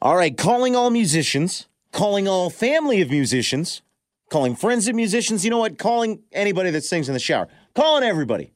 All 0.00 0.16
right, 0.16 0.36
calling 0.36 0.74
all 0.74 0.90
musicians, 0.90 1.68
calling 1.92 2.26
all 2.26 2.50
family 2.50 3.00
of 3.00 3.10
musicians, 3.10 3.82
calling 4.30 4.56
friends 4.56 4.88
of 4.88 4.94
musicians. 4.94 5.44
You 5.44 5.50
know 5.50 5.58
what? 5.58 5.78
Calling 5.78 6.22
anybody 6.32 6.70
that 6.70 6.84
sings 6.84 7.08
in 7.08 7.14
the 7.14 7.20
shower. 7.20 7.48
Calling 7.74 8.02
everybody. 8.02 8.52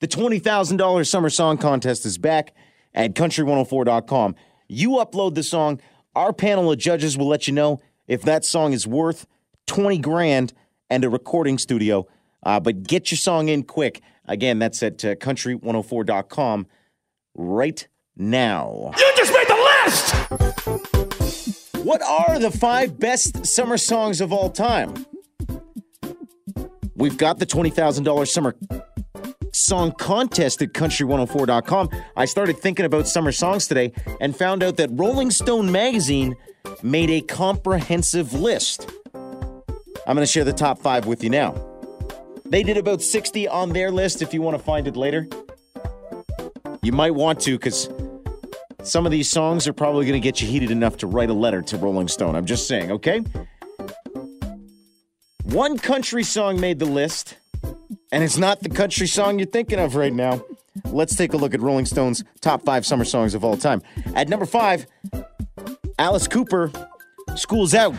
The 0.00 0.08
$20,000 0.08 1.06
summer 1.06 1.30
song 1.30 1.58
contest 1.58 2.06
is 2.06 2.18
back 2.18 2.54
at 2.94 3.14
country104.com. 3.14 4.34
You 4.68 4.90
upload 4.90 5.34
the 5.34 5.42
song. 5.42 5.80
Our 6.14 6.32
panel 6.32 6.70
of 6.70 6.78
judges 6.78 7.16
will 7.16 7.28
let 7.28 7.46
you 7.46 7.54
know 7.54 7.80
if 8.06 8.22
that 8.22 8.44
song 8.44 8.72
is 8.72 8.86
worth 8.86 9.26
20 9.66 9.98
grand 9.98 10.52
and 10.90 11.04
a 11.04 11.08
recording 11.10 11.58
studio. 11.58 12.06
Uh, 12.42 12.60
but 12.60 12.82
get 12.82 13.10
your 13.10 13.18
song 13.18 13.48
in 13.48 13.62
quick. 13.62 14.00
Again, 14.26 14.58
that's 14.58 14.82
at 14.82 15.04
uh, 15.04 15.14
country104.com 15.16 16.66
right 17.34 17.88
now. 18.16 18.92
You 18.96 19.12
just 19.16 19.32
made 19.32 19.48
the 19.48 20.38
list! 20.38 20.47
What 21.88 22.02
are 22.02 22.38
the 22.38 22.50
five 22.50 22.98
best 22.98 23.46
summer 23.46 23.78
songs 23.78 24.20
of 24.20 24.30
all 24.30 24.50
time? 24.50 25.06
We've 26.96 27.16
got 27.16 27.38
the 27.38 27.46
$20,000 27.46 28.28
summer 28.28 28.54
song 29.54 29.92
contest 29.92 30.60
at 30.60 30.74
country104.com. 30.74 31.88
I 32.14 32.26
started 32.26 32.58
thinking 32.58 32.84
about 32.84 33.08
summer 33.08 33.32
songs 33.32 33.68
today 33.68 33.94
and 34.20 34.36
found 34.36 34.62
out 34.62 34.76
that 34.76 34.90
Rolling 34.92 35.30
Stone 35.30 35.72
magazine 35.72 36.36
made 36.82 37.08
a 37.08 37.22
comprehensive 37.22 38.34
list. 38.34 38.86
I'm 39.14 40.14
going 40.14 40.18
to 40.18 40.26
share 40.26 40.44
the 40.44 40.52
top 40.52 40.80
five 40.80 41.06
with 41.06 41.24
you 41.24 41.30
now. 41.30 41.54
They 42.44 42.62
did 42.62 42.76
about 42.76 43.00
60 43.00 43.48
on 43.48 43.72
their 43.72 43.90
list 43.90 44.20
if 44.20 44.34
you 44.34 44.42
want 44.42 44.58
to 44.58 44.62
find 44.62 44.86
it 44.86 44.94
later. 44.94 45.26
You 46.82 46.92
might 46.92 47.14
want 47.14 47.40
to 47.40 47.52
because 47.52 47.88
some 48.88 49.04
of 49.04 49.12
these 49.12 49.30
songs 49.30 49.68
are 49.68 49.72
probably 49.72 50.06
going 50.06 50.20
to 50.20 50.24
get 50.24 50.40
you 50.40 50.48
heated 50.48 50.70
enough 50.70 50.96
to 50.98 51.06
write 51.06 51.28
a 51.30 51.34
letter 51.34 51.60
to 51.62 51.76
Rolling 51.76 52.08
Stone. 52.08 52.34
I'm 52.34 52.46
just 52.46 52.66
saying, 52.66 52.90
okay? 52.90 53.22
One 55.44 55.78
country 55.78 56.22
song 56.22 56.60
made 56.60 56.78
the 56.78 56.86
list, 56.86 57.36
and 58.12 58.24
it's 58.24 58.38
not 58.38 58.62
the 58.62 58.68
country 58.68 59.06
song 59.06 59.38
you're 59.38 59.46
thinking 59.46 59.78
of 59.78 59.94
right 59.94 60.12
now. 60.12 60.42
Let's 60.86 61.14
take 61.14 61.32
a 61.32 61.36
look 61.36 61.54
at 61.54 61.60
Rolling 61.60 61.86
Stone's 61.86 62.24
top 62.40 62.64
five 62.64 62.86
summer 62.86 63.04
songs 63.04 63.34
of 63.34 63.44
all 63.44 63.56
time. 63.56 63.82
At 64.14 64.28
number 64.28 64.46
five, 64.46 64.86
Alice 65.98 66.28
Cooper, 66.28 66.70
School's 67.34 67.74
Out. 67.74 67.92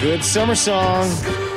Good 0.00 0.22
summer 0.22 0.54
song. 0.54 1.55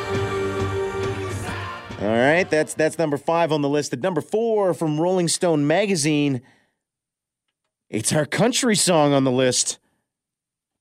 All 2.02 2.08
right, 2.08 2.50
that's 2.50 2.76
that's 2.76 2.98
number 2.98 3.18
five 3.18 3.52
on 3.52 3.62
the 3.62 3.68
list. 3.68 3.92
At 3.92 4.00
number 4.00 4.22
four 4.22 4.74
from 4.74 5.02
Rolling 5.02 5.28
Stone 5.28 5.68
magazine, 5.68 6.42
it's 7.90 8.14
our 8.14 8.26
country 8.26 8.78
song 8.78 9.12
on 9.12 9.26
the 9.26 9.32
list, 9.32 9.80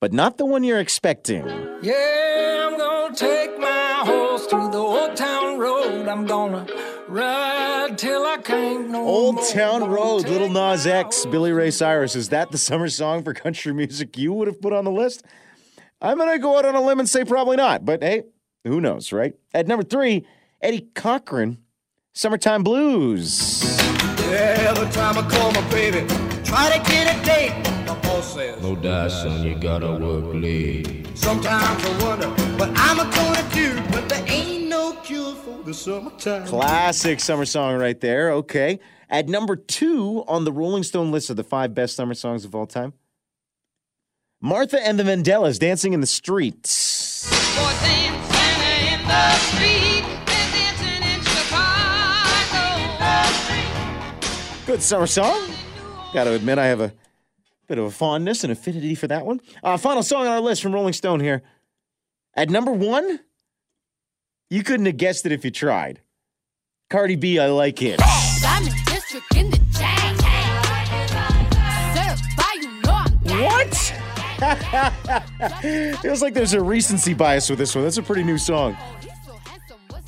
but 0.01 0.13
not 0.13 0.39
the 0.39 0.47
one 0.47 0.63
you're 0.63 0.79
expecting. 0.79 1.45
Yeah, 1.83 2.69
I'm 2.71 2.79
gonna 2.79 3.17
take 3.17 3.59
my 3.59 4.03
horse 4.05 4.47
to 4.47 4.71
the 4.71 4.79
old 4.79 5.17
town 5.17 5.59
road. 5.59 6.07
I'm 6.07 6.25
gonna 6.25 6.69
ride 7.09 7.99
till 7.99 8.25
I 8.25 8.37
can't 8.37 8.91
no 8.91 9.05
Old 9.05 9.35
more. 9.37 9.45
Town 9.47 9.91
Road, 9.91 10.29
Lil 10.29 10.49
Nas 10.51 10.87
X, 10.87 11.27
Billy 11.27 11.51
Ray 11.51 11.73
Cyrus. 11.73 12.15
Is 12.15 12.29
that 12.29 12.53
the 12.53 12.59
summer 12.59 12.89
song 12.89 13.25
for 13.25 13.35
country 13.35 13.75
music 13.75 14.17
you 14.17 14.33
would 14.35 14.47
have 14.47 14.61
put 14.61 14.73
on 14.73 14.85
the 14.85 14.93
list? 14.93 15.25
I'm 16.01 16.19
to 16.19 16.39
go 16.39 16.57
out 16.57 16.65
on 16.65 16.77
a 16.77 16.81
limb 16.81 17.01
and 17.01 17.09
say 17.09 17.25
probably 17.25 17.57
not, 17.57 17.85
but 17.85 18.05
hey, 18.05 18.23
who 18.63 18.81
knows, 18.81 19.13
right? 19.13 19.35
At 19.53 19.67
number 19.67 19.83
three, 19.83 20.25
Eddie 20.61 20.89
Cochran, 20.95 21.59
Summertime 22.13 22.63
Blues. 22.65 23.63
Yeah, 24.29 24.67
every 24.71 24.91
time 24.91 25.17
I 25.17 25.23
call 25.29 25.53
my 25.53 25.61
baby, 25.71 26.07
try 26.45 26.77
to 26.77 26.91
get 26.91 27.15
a 27.15 27.25
date. 27.25 27.53
My 27.87 27.99
boss 28.01 28.35
says, 28.35 28.61
No 28.61 28.75
die, 28.75 29.09
son, 29.09 29.43
you 29.45 29.55
gotta 29.55 29.93
work 29.93 30.35
late. 30.35 31.07
sometimes 31.17 31.85
I 31.85 32.05
wonder 32.05 32.29
what 32.59 32.71
I'm 32.75 32.97
gonna 32.97 33.49
do, 33.55 33.81
but 33.93 34.09
there 34.09 34.25
ain't 34.27 34.69
no 34.69 34.93
cure 35.05 35.35
for 35.37 35.63
the 35.63 35.73
summertime. 35.73 36.47
Classic 36.47 37.21
summer 37.21 37.45
song 37.45 37.79
right 37.79 37.99
there. 38.01 38.33
Okay. 38.33 38.81
At 39.09 39.29
number 39.29 39.57
two 39.57 40.25
on 40.29 40.45
the 40.45 40.53
Rolling 40.53 40.83
Stone 40.83 41.13
list 41.13 41.31
of 41.31 41.37
the 41.37 41.45
five 41.45 41.73
best 41.73 41.97
summer 41.97 42.15
songs 42.15 42.45
of 42.45 42.55
all 42.55 42.67
time, 42.67 42.93
Martha 44.41 44.85
and 44.85 44.99
the 44.99 45.05
Vandellas, 45.05 45.59
Dancing 45.59 45.95
in 45.95 46.01
the 46.01 46.07
Streets. 46.07 47.27
For 47.55 47.65
Good 54.69 54.83
summer 54.83 55.07
song. 55.07 55.51
Got 56.13 56.25
to 56.25 56.35
admit, 56.35 56.59
I 56.59 56.67
have 56.67 56.83
a 56.83 56.93
bit 57.69 57.79
of 57.79 57.87
a 57.87 57.91
fondness 57.91 58.45
and 58.45 58.53
affinity 58.53 58.95
for 58.95 59.07
that 59.07 59.25
one. 59.25 59.41
Uh, 59.63 59.79
final 59.79 60.03
song 60.03 60.27
on 60.27 60.33
our 60.33 60.43
list 60.43 60.61
from 60.61 60.75
Rolling 60.75 60.93
Stone 60.93 61.21
here. 61.21 61.41
At 62.35 62.51
number 62.51 62.71
one, 62.71 63.21
you 64.51 64.63
couldn't 64.63 64.85
have 64.85 64.99
guessed 64.99 65.25
it 65.25 65.33
if 65.33 65.43
you 65.43 65.51
tried. 65.51 66.03
Cardi 66.91 67.17
B, 67.17 67.39
I 67.39 67.47
like 67.47 67.81
it. 67.81 67.99
Diamond 68.43 68.75
District 68.85 69.35
in 69.37 69.51
the 69.51 69.57
chain. 69.57 70.17
Certified, 71.97 72.63
you 72.63 72.71
know 72.83 72.93
I'm 72.93 73.19
gang. 73.25 73.45
What? 75.63 75.99
Feels 76.03 76.21
like 76.21 76.35
there's 76.35 76.53
a 76.53 76.61
recency 76.61 77.15
bias 77.15 77.49
with 77.49 77.59
this 77.59 77.75
one. 77.75 77.85
That's 77.85 77.97
a 77.97 78.03
pretty 78.03 78.23
new 78.23 78.37
song. 78.37 78.77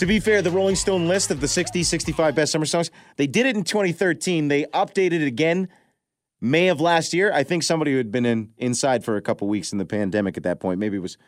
To 0.00 0.06
be 0.06 0.18
fair, 0.18 0.40
the 0.40 0.50
Rolling 0.50 0.76
Stone 0.76 1.08
list 1.08 1.30
of 1.30 1.42
the 1.42 1.46
60, 1.46 1.82
65 1.82 2.34
best 2.34 2.52
summer 2.52 2.64
songs, 2.64 2.90
they 3.16 3.26
did 3.26 3.44
it 3.44 3.54
in 3.54 3.64
2013. 3.64 4.48
They 4.48 4.64
updated 4.64 5.20
it 5.20 5.26
again 5.26 5.68
May 6.40 6.68
of 6.68 6.80
last 6.80 7.12
year. 7.12 7.30
I 7.34 7.42
think 7.42 7.62
somebody 7.62 7.90
who 7.90 7.98
had 7.98 8.10
been 8.10 8.24
in 8.24 8.54
inside 8.56 9.04
for 9.04 9.16
a 9.16 9.20
couple 9.20 9.46
weeks 9.46 9.72
in 9.72 9.78
the 9.78 9.84
pandemic 9.84 10.38
at 10.38 10.42
that 10.44 10.58
point 10.58 10.80
maybe 10.80 10.98
was 10.98 11.18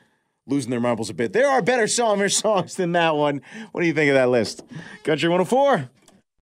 losing 0.47 0.71
their 0.71 0.81
marbles 0.81 1.10
a 1.10 1.15
bit. 1.15 1.34
There 1.34 1.47
are 1.47 1.60
better 1.60 1.87
summer 1.87 2.28
songs 2.31 2.77
than 2.77 2.93
that 2.93 3.15
one. 3.15 3.43
What 3.72 3.83
do 3.83 3.87
you 3.87 3.93
think 3.93 4.09
of 4.09 4.15
that 4.15 4.31
list? 4.31 4.65
Country 5.04 5.28
104. 5.28 5.91